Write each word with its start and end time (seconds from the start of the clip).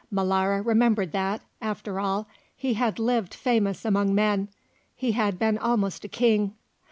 Molara 0.11 0.63
remembered 0.65 1.11
that, 1.11 1.41
after 1.61 1.99
all, 1.99 2.27
he 2.55 2.73
had 2.73 2.97
lived 2.97 3.35
famous 3.35 3.85
among 3.85 4.15
men. 4.15 4.47
He 4.95 5.11
had 5.11 5.37
been 5.37 5.59
almost 5.59 6.03
a 6.03 6.07
king. 6.07 6.55